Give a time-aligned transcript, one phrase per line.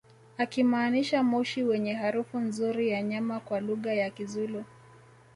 [0.37, 4.63] akimaanisha moshi wenye harufu nzuri ya nyama kwa lugha ya kizulu